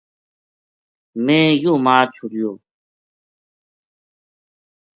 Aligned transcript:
میں 1.25 1.45
یوہ 1.63 1.73
مار 1.85 2.05
چھوڈیو‘‘ 2.15 2.51